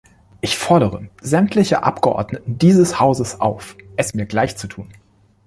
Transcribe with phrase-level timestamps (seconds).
[0.41, 4.89] Ich fordere sämtliche Abgeordneten dieses Hauses auf, es mir gleich zu tun.